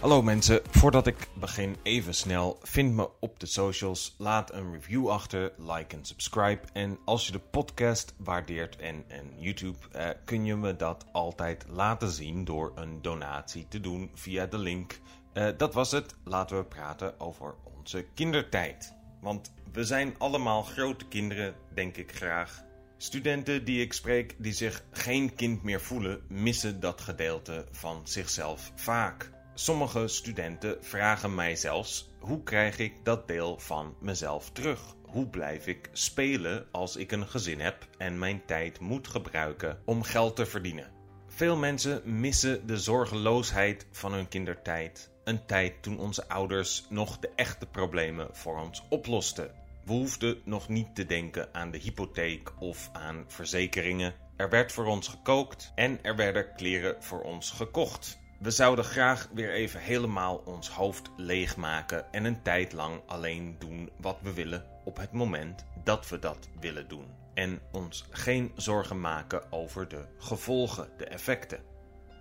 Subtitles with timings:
[0.00, 5.08] Hallo mensen, voordat ik begin even snel, vind me op de socials, laat een review
[5.08, 6.60] achter, like en subscribe.
[6.72, 11.64] En als je de podcast waardeert en, en YouTube, eh, kun je me dat altijd
[11.68, 15.00] laten zien door een donatie te doen via de link.
[15.32, 18.94] Eh, dat was het, laten we praten over onze kindertijd.
[19.20, 22.64] Want we zijn allemaal grote kinderen, denk ik graag.
[22.96, 28.72] Studenten die ik spreek die zich geen kind meer voelen, missen dat gedeelte van zichzelf
[28.74, 29.38] vaak.
[29.60, 34.80] Sommige studenten vragen mij zelfs: hoe krijg ik dat deel van mezelf terug?
[35.02, 40.02] Hoe blijf ik spelen als ik een gezin heb en mijn tijd moet gebruiken om
[40.02, 40.90] geld te verdienen?
[41.26, 45.10] Veel mensen missen de zorgeloosheid van hun kindertijd.
[45.24, 49.50] Een tijd toen onze ouders nog de echte problemen voor ons oplosten.
[49.84, 54.14] We hoefden nog niet te denken aan de hypotheek of aan verzekeringen.
[54.36, 58.19] Er werd voor ons gekookt en er werden kleren voor ons gekocht.
[58.40, 63.90] We zouden graag weer even helemaal ons hoofd leegmaken en een tijd lang alleen doen
[63.96, 67.04] wat we willen op het moment dat we dat willen doen.
[67.34, 71.60] En ons geen zorgen maken over de gevolgen, de effecten.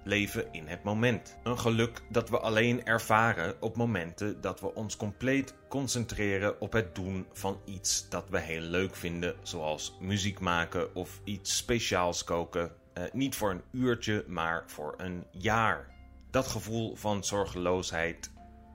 [0.04, 1.38] Leven in het moment.
[1.44, 6.96] Een geluk dat we alleen ervaren op momenten dat we ons compleet concentreren op het
[6.96, 12.72] doen van iets dat we heel leuk vinden, zoals muziek maken of iets speciaals koken.
[12.94, 15.98] Eh, niet voor een uurtje, maar voor een jaar
[16.32, 18.32] dat gevoel van zorgeloosheid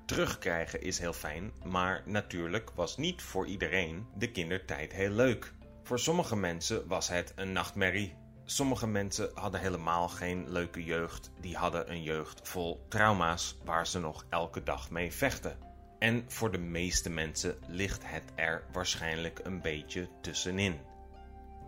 [0.07, 5.53] terugkrijgen is heel fijn, maar natuurlijk was niet voor iedereen de kindertijd heel leuk.
[5.83, 8.15] Voor sommige mensen was het een nachtmerrie.
[8.45, 14.01] Sommige mensen hadden helemaal geen leuke jeugd, die hadden een jeugd vol trauma's waar ze
[14.01, 15.59] nog elke dag mee vechten.
[15.99, 20.81] En voor de meeste mensen ligt het er waarschijnlijk een beetje tussenin.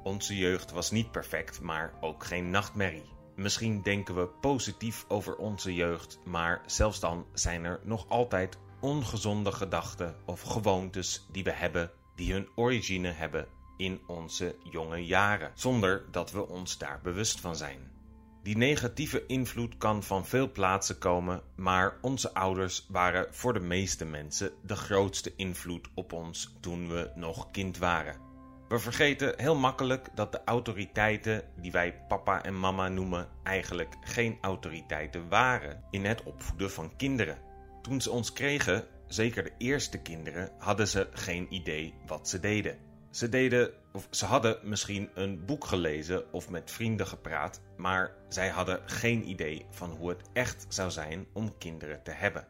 [0.03, 3.16] Onze jeugd was niet perfect, maar ook geen nachtmerrie.
[3.37, 9.53] Misschien denken we positief over onze jeugd, maar zelfs dan zijn er nog altijd ongezonde
[9.53, 16.05] gedachten of gewoontes die we hebben, die hun origine hebben in onze jonge jaren, zonder
[16.11, 17.95] dat we ons daar bewust van zijn.
[18.42, 24.05] Die negatieve invloed kan van veel plaatsen komen, maar onze ouders waren voor de meeste
[24.05, 28.26] mensen de grootste invloed op ons toen we nog kind waren.
[28.69, 34.39] We vergeten heel makkelijk dat de autoriteiten die wij papa en mama noemen eigenlijk geen
[34.41, 37.39] autoriteiten waren in het opvoeden van kinderen.
[37.83, 42.79] Toen ze ons kregen, zeker de eerste kinderen, hadden ze geen idee wat ze deden.
[43.11, 48.48] Ze deden of ze hadden misschien een boek gelezen of met vrienden gepraat, maar zij
[48.48, 52.47] hadden geen idee van hoe het echt zou zijn om kinderen te hebben.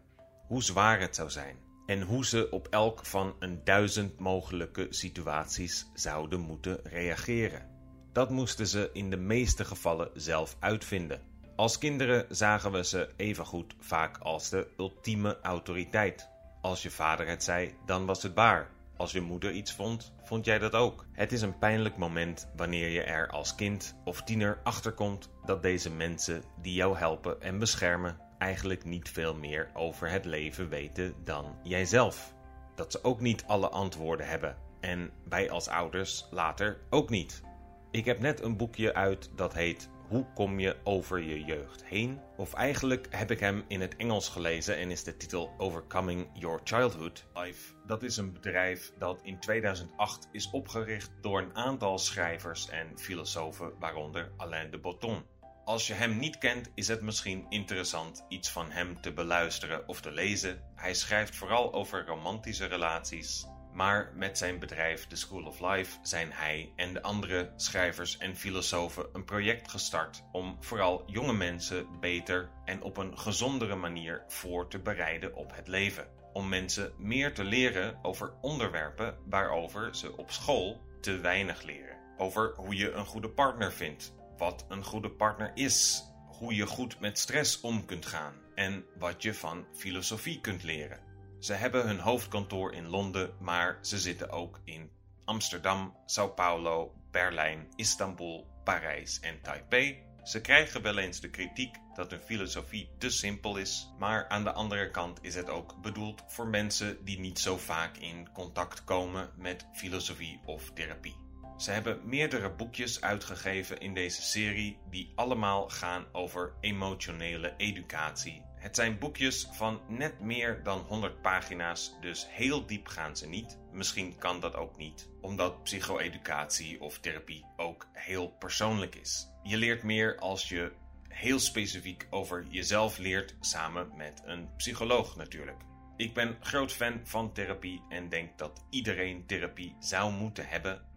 [0.47, 5.87] Hoe zwaar het zou zijn en hoe ze op elk van een duizend mogelijke situaties
[5.95, 7.75] zouden moeten reageren.
[8.13, 11.21] Dat moesten ze in de meeste gevallen zelf uitvinden.
[11.57, 16.29] Als kinderen zagen we ze evengoed vaak als de ultieme autoriteit.
[16.61, 18.71] Als je vader het zei, dan was het waar.
[18.97, 21.07] Als je moeder iets vond, vond jij dat ook.
[21.13, 25.91] Het is een pijnlijk moment wanneer je er als kind of tiener achterkomt dat deze
[25.91, 31.57] mensen die jou helpen en beschermen eigenlijk niet veel meer over het leven weten dan
[31.63, 32.35] jijzelf.
[32.75, 37.43] Dat ze ook niet alle antwoorden hebben en wij als ouders later ook niet.
[37.91, 42.21] Ik heb net een boekje uit dat heet Hoe kom je over je jeugd heen?
[42.37, 46.61] Of eigenlijk heb ik hem in het Engels gelezen en is de titel Overcoming Your
[46.65, 47.27] Childhood.
[47.35, 47.73] Life.
[47.87, 53.73] Dat is een bedrijf dat in 2008 is opgericht door een aantal schrijvers en filosofen,
[53.79, 55.25] waaronder Alain de Botton.
[55.67, 60.01] Als je hem niet kent, is het misschien interessant iets van hem te beluisteren of
[60.01, 60.63] te lezen.
[60.75, 66.33] Hij schrijft vooral over romantische relaties, maar met zijn bedrijf The School of Life zijn
[66.33, 72.51] hij en de andere schrijvers en filosofen een project gestart om vooral jonge mensen beter
[72.65, 76.09] en op een gezondere manier voor te bereiden op het leven.
[76.33, 81.97] Om mensen meer te leren over onderwerpen waarover ze op school te weinig leren.
[82.17, 87.01] Over hoe je een goede partner vindt, wat een goede partner is, hoe je goed
[87.01, 91.01] met stress om kunt gaan en wat je van filosofie kunt leren.
[91.39, 94.91] Ze hebben hun hoofdkantoor in Londen, maar ze zitten ook in
[95.25, 100.05] Amsterdam, Sao Paulo, Berlijn, Istanbul, Parijs en Taipei.
[100.23, 104.53] Ze krijgen wel eens de kritiek dat hun filosofie te simpel is, maar aan de
[104.53, 109.31] andere kant is het ook bedoeld voor mensen die niet zo vaak in contact komen
[109.37, 111.26] met filosofie of therapie.
[111.57, 118.43] Ze hebben meerdere boekjes uitgegeven in deze serie die allemaal gaan over emotionele educatie.
[118.55, 123.59] Het zijn boekjes van net meer dan 100 pagina's, dus heel diep gaan ze niet.
[123.73, 129.29] Misschien kan dat ook niet, omdat psycho-educatie of therapie ook heel persoonlijk is.
[129.43, 130.73] Je leert meer als je
[131.09, 135.61] heel specifiek over jezelf leert samen met een psycholoog natuurlijk.
[135.97, 140.95] Ik ben groot fan van therapie en denk dat iedereen therapie zou moeten hebben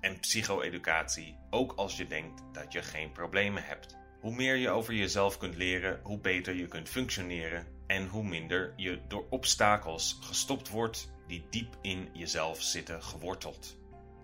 [0.00, 3.96] en psycho-educatie, ook als je denkt dat je geen problemen hebt.
[4.20, 8.72] Hoe meer je over jezelf kunt leren, hoe beter je kunt functioneren en hoe minder
[8.76, 13.76] je door obstakels gestopt wordt die diep in jezelf zitten geworteld.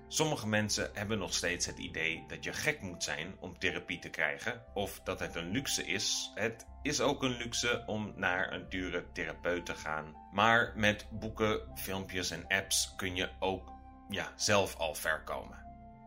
[0.09, 4.09] Sommige mensen hebben nog steeds het idee dat je gek moet zijn om therapie te
[4.09, 6.31] krijgen, of dat het een luxe is.
[6.35, 10.17] Het is ook een luxe om naar een dure therapeut te gaan.
[10.33, 13.73] Maar met boeken, filmpjes en apps kun je ook
[14.11, 15.59] ja, zelf al ver komen.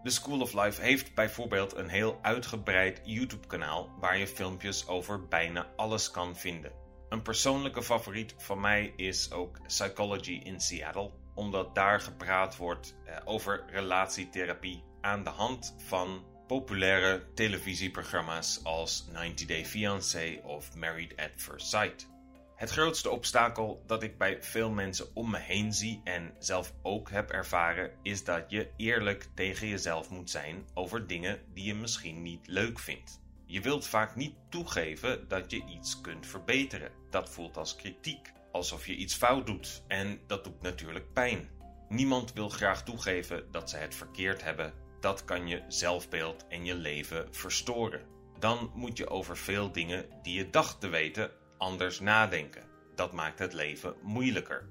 [0.04, 5.68] The School of Life heeft bijvoorbeeld een heel uitgebreid YouTube-kanaal waar je filmpjes over bijna
[5.76, 6.72] alles kan vinden.
[7.10, 13.16] Een persoonlijke favoriet van mij is ook Psychology in Seattle omdat daar gepraat wordt eh,
[13.26, 21.32] over relatietherapie aan de hand van populaire televisieprogramma's als 90 Day Fiancé of Married at
[21.36, 22.13] First Sight.
[22.56, 27.10] Het grootste obstakel dat ik bij veel mensen om me heen zie en zelf ook
[27.10, 32.22] heb ervaren, is dat je eerlijk tegen jezelf moet zijn over dingen die je misschien
[32.22, 33.22] niet leuk vindt.
[33.46, 36.92] Je wilt vaak niet toegeven dat je iets kunt verbeteren.
[37.10, 41.50] Dat voelt als kritiek alsof je iets fout doet en dat doet natuurlijk pijn.
[41.90, 44.74] Niemand wil graag toegeven dat ze het verkeerd hebben.
[45.00, 48.02] Dat kan je zelfbeeld en je leven verstoren.
[48.40, 51.32] Dan moet je over veel dingen die je dacht te weten
[51.64, 52.64] anders nadenken.
[52.96, 54.70] Dat maakt het leven moeilijker.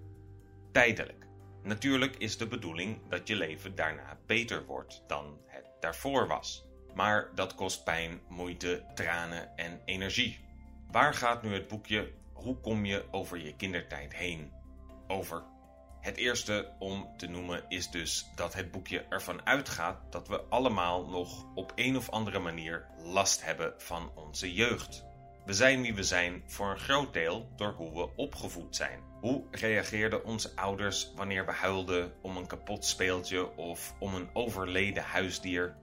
[0.73, 1.27] Tijdelijk.
[1.62, 6.65] Natuurlijk is de bedoeling dat je leven daarna beter wordt dan het daarvoor was.
[6.94, 10.44] Maar dat kost pijn, moeite, tranen en energie.
[10.91, 14.53] Waar gaat nu het boekje hoe kom je over je kindertijd heen?
[15.06, 15.44] Over.
[16.00, 21.06] Het eerste om te noemen is dus dat het boekje ervan uitgaat dat we allemaal
[21.06, 25.11] nog op een of andere manier last hebben van onze jeugd.
[25.44, 29.00] We zijn wie we zijn voor een groot deel door hoe we opgevoed zijn.
[29.21, 35.03] Hoe reageerden onze ouders wanneer we huilden om een kapot speeltje of om een overleden
[35.03, 35.77] huisdier?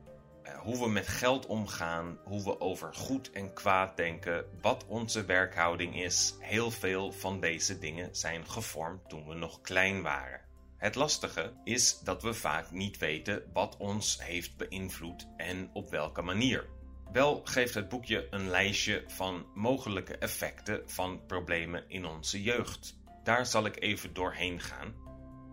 [0.43, 5.25] Eh, hoe we met geld omgaan, hoe we over goed en kwaad denken, wat onze
[5.25, 6.35] werkhouding is.
[6.39, 10.41] Heel veel van deze dingen zijn gevormd toen we nog klein waren.
[10.77, 16.21] Het lastige is dat we vaak niet weten wat ons heeft beïnvloed en op welke
[16.21, 16.77] manier.
[17.11, 22.97] Wel geeft het boekje een lijstje van mogelijke effecten van problemen in onze jeugd.
[23.23, 25.07] Daar zal ik even doorheen gaan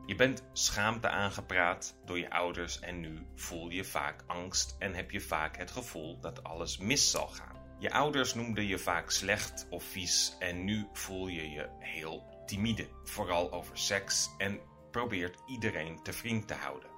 [0.07, 5.11] je bent schaamte aangepraat door je ouders en nu voel je vaak angst en heb
[5.11, 7.57] je vaak het gevoel dat alles mis zal gaan.
[7.79, 12.89] Je ouders noemden je vaak slecht of vies en nu voel je je heel timide,
[13.05, 14.61] vooral over seks en
[14.91, 16.91] probeert iedereen te vriend te houden.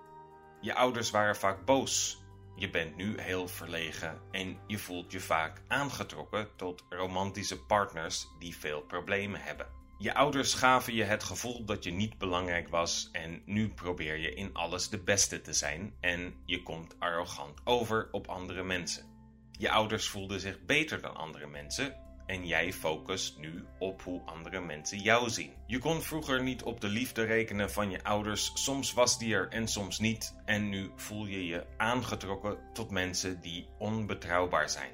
[0.60, 2.22] Je ouders waren vaak boos.
[2.58, 8.56] Je bent nu heel verlegen en je voelt je vaak aangetrokken tot romantische partners die
[8.56, 9.66] veel problemen hebben.
[9.98, 14.34] Je ouders gaven je het gevoel dat je niet belangrijk was en nu probeer je
[14.34, 19.04] in alles de beste te zijn en je komt arrogant over op andere mensen.
[19.52, 24.60] Je ouders voelden zich beter dan andere mensen en jij focust nu op hoe andere
[24.60, 25.52] mensen jou zien.
[25.66, 29.48] Je kon vroeger niet op de liefde rekenen van je ouders, soms was die er
[29.48, 34.92] en soms niet en nu voel je je aangetrokken tot mensen die onbetrouwbaar zijn.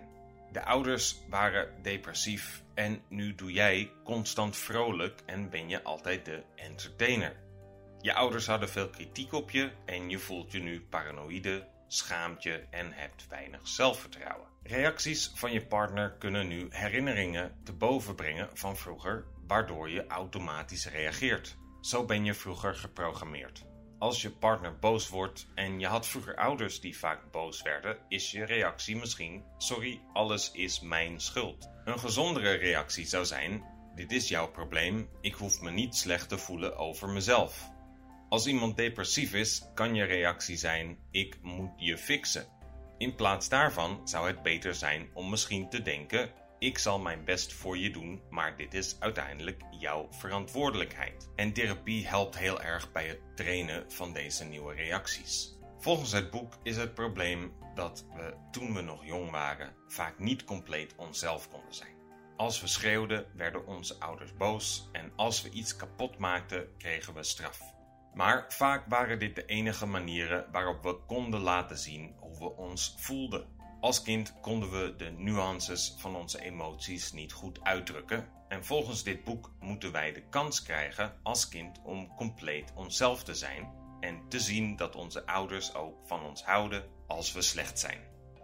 [0.53, 6.43] De ouders waren depressief en nu doe jij constant vrolijk en ben je altijd de
[6.55, 7.37] entertainer.
[8.01, 12.65] Je ouders hadden veel kritiek op je en je voelt je nu paranoïde, schaamt je
[12.71, 14.54] en hebt weinig zelfvertrouwen.
[14.67, 20.89] Reacties van je partner kunnen nu herinneringen te boven brengen van vroeger, waardoor je automatisch
[20.89, 21.57] reageert.
[21.81, 23.65] Zo ben je vroeger geprogrammeerd.
[23.99, 28.31] Als je partner boos wordt en je had vroeger ouders die vaak boos werden, is
[28.31, 31.69] je reactie misschien: Sorry, alles is mijn schuld.
[31.85, 36.39] Een gezondere reactie zou zijn: Dit is jouw probleem, ik hoef me niet slecht te
[36.39, 37.73] voelen over mezelf.
[38.29, 42.54] Als iemand depressief is, kan je reactie zijn: Ik moet je fixen.
[42.99, 47.53] In plaats daarvan zou het beter zijn om misschien te denken: ik zal mijn best
[47.53, 51.29] voor je doen, maar dit is uiteindelijk jouw verantwoordelijkheid.
[51.37, 55.59] En therapie helpt heel erg bij het trainen van deze nieuwe reacties.
[55.79, 60.45] Volgens het boek is het probleem dat we toen we nog jong waren vaak niet
[60.45, 61.95] compleet onszelf konden zijn.
[62.37, 67.23] Als we schreeuwden, werden onze ouders boos en als we iets kapot maakten, kregen we
[67.23, 67.74] straf.
[68.15, 72.95] Maar vaak waren dit de enige manieren waarop we konden laten zien hoe we ons
[72.99, 73.47] voelden.
[73.81, 79.25] Als kind konden we de nuances van onze emoties niet goed uitdrukken en volgens dit
[79.25, 84.41] boek moeten wij de kans krijgen als kind om compleet onszelf te zijn en te
[84.41, 87.99] zien dat onze ouders ook van ons houden als we slecht zijn.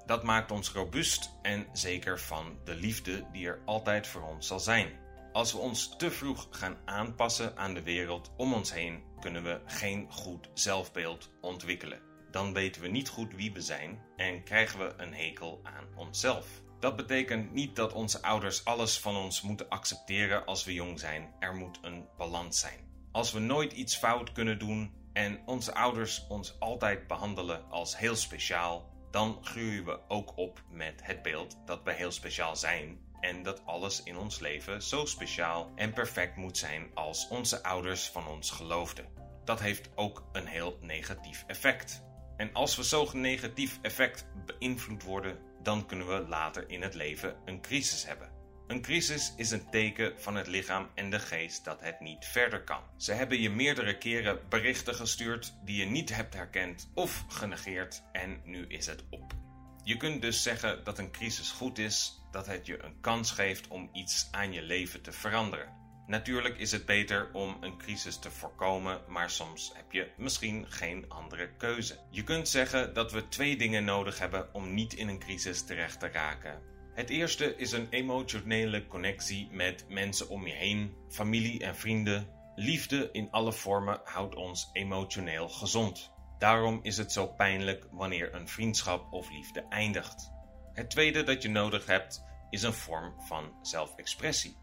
[0.07, 4.61] Dat maakt ons robuust en zeker van de liefde die er altijd voor ons zal
[4.61, 4.89] zijn.
[5.33, 9.61] Als we ons te vroeg gaan aanpassen aan de wereld om ons heen, kunnen we
[9.67, 12.01] geen goed zelfbeeld ontwikkelen.
[12.31, 16.47] Dan weten we niet goed wie we zijn en krijgen we een hekel aan onszelf.
[16.81, 21.35] Dat betekent niet dat onze ouders alles van ons moeten accepteren als we jong zijn.
[21.39, 23.09] Er moet een balans zijn.
[23.13, 28.17] Als we nooit iets fout kunnen doen en onze ouders ons altijd behandelen als heel
[28.17, 33.43] speciaal, dan groeien we ook op met het beeld dat we heel speciaal zijn en
[33.43, 38.27] dat alles in ons leven zo speciaal en perfect moet zijn als onze ouders van
[38.27, 39.07] ons geloofden.
[39.45, 42.03] Dat heeft ook een heel negatief effect.
[42.37, 47.37] En als we zo'n negatief effect beïnvloed worden, dan kunnen we later in het leven
[47.45, 48.39] een crisis hebben.
[48.67, 52.65] Een crisis is een teken van het lichaam en de geest dat het niet verder
[52.65, 52.83] kan.
[52.97, 58.41] Ze hebben je meerdere keren berichten gestuurd die je niet hebt herkend of genegeerd en
[58.45, 59.40] nu is het op.
[59.85, 63.69] Je kunt dus zeggen dat een crisis goed is, dat het je een kans geeft
[63.69, 65.79] om iets aan je leven te veranderen.
[66.07, 71.05] Natuurlijk is het beter om een crisis te voorkomen, maar soms heb je misschien geen
[71.09, 71.99] andere keuze.
[72.11, 76.01] Je kunt zeggen dat we twee dingen nodig hebben om niet in een crisis terecht
[76.01, 76.63] te raken.
[76.95, 82.29] Het eerste is een emotionele connectie met mensen om je heen, familie en vrienden.
[82.55, 86.11] Liefde in alle vormen houdt ons emotioneel gezond.
[86.41, 90.33] Daarom is het zo pijnlijk wanneer een vriendschap of liefde eindigt.
[90.73, 94.57] Het tweede dat je nodig hebt is een vorm van zelfexpressie.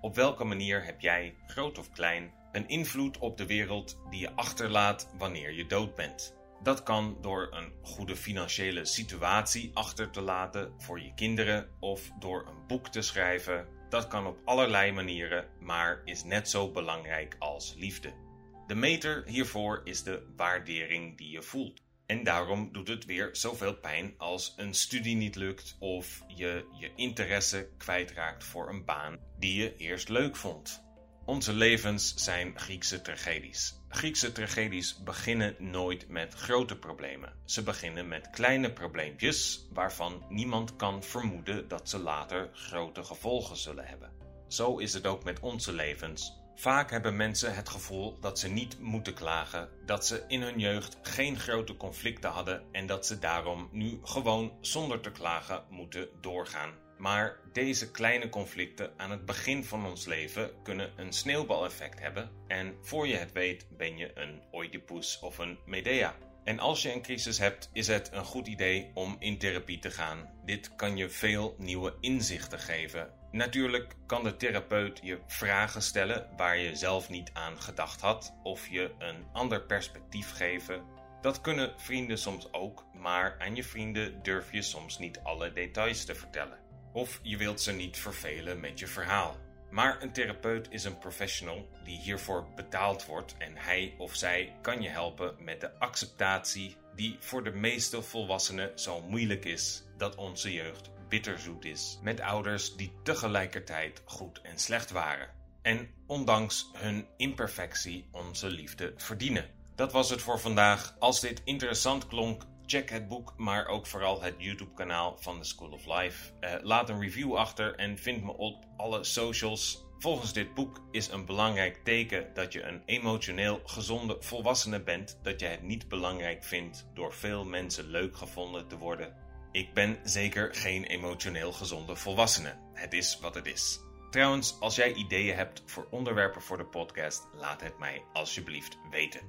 [0.00, 4.34] Op welke manier heb jij, groot of klein, een invloed op de wereld die je
[4.34, 6.36] achterlaat wanneer je dood bent?
[6.62, 12.46] Dat kan door een goede financiële situatie achter te laten voor je kinderen of door
[12.46, 13.68] een boek te schrijven.
[13.88, 18.27] Dat kan op allerlei manieren, maar is net zo belangrijk als liefde.
[18.68, 21.80] De meter hiervoor is de waardering die je voelt.
[22.06, 26.92] En daarom doet het weer zoveel pijn als een studie niet lukt of je je
[26.94, 30.84] interesse kwijtraakt voor een baan die je eerst leuk vond.
[31.24, 33.74] Onze levens zijn Griekse tragedies.
[33.88, 37.32] Griekse tragedies beginnen nooit met grote problemen.
[37.44, 43.86] Ze beginnen met kleine probleempjes waarvan niemand kan vermoeden dat ze later grote gevolgen zullen
[43.86, 44.12] hebben.
[44.48, 46.46] Zo is het ook met onze levens.
[46.58, 50.98] Vaak hebben mensen het gevoel dat ze niet moeten klagen, dat ze in hun jeugd
[51.02, 56.70] geen grote conflicten hadden en dat ze daarom nu gewoon zonder te klagen moeten doorgaan.
[56.96, 62.76] Maar deze kleine conflicten aan het begin van ons leven kunnen een sneeuwbaleffect hebben en
[62.82, 66.14] voor je het weet ben je een Oedipus of een Medea.
[66.48, 69.90] En als je een crisis hebt, is het een goed idee om in therapie te
[69.90, 70.30] gaan.
[70.44, 73.10] Dit kan je veel nieuwe inzichten geven.
[73.30, 78.68] Natuurlijk kan de therapeut je vragen stellen waar je zelf niet aan gedacht had, of
[78.68, 80.82] je een ander perspectief geven.
[81.20, 86.04] Dat kunnen vrienden soms ook, maar aan je vrienden durf je soms niet alle details
[86.04, 86.58] te vertellen.
[86.92, 89.36] Of je wilt ze niet vervelen met je verhaal.
[89.70, 94.82] Maar een therapeut is een professional die hiervoor betaald wordt en hij of zij kan
[94.82, 100.52] je helpen met de acceptatie die voor de meeste volwassenen zo moeilijk is dat onze
[100.52, 108.08] jeugd bitterzoet is met ouders die tegelijkertijd goed en slecht waren en ondanks hun imperfectie
[108.12, 109.50] onze liefde verdienen.
[109.74, 110.96] Dat was het voor vandaag.
[110.98, 115.70] Als dit interessant klonk, Check het boek, maar ook vooral het YouTube-kanaal van The School
[115.70, 116.32] of Life.
[116.40, 119.84] Uh, laat een review achter en vind me op alle socials.
[119.98, 125.40] Volgens dit boek is een belangrijk teken dat je een emotioneel gezonde volwassene bent, dat
[125.40, 129.16] je het niet belangrijk vindt door veel mensen leuk gevonden te worden.
[129.52, 132.54] Ik ben zeker geen emotioneel gezonde volwassene.
[132.72, 133.80] Het is wat het is.
[134.10, 139.20] Trouwens, als jij ideeën hebt voor onderwerpen voor de podcast, laat het mij alsjeblieft weten.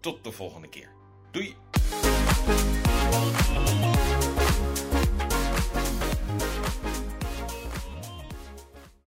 [0.00, 0.90] Tot de volgende keer.
[1.30, 1.56] Doei!
[3.16, 4.05] Thank you.